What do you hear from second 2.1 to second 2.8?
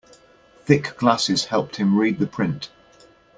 the print.